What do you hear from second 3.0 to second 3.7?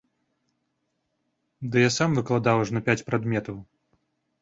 прадметаў!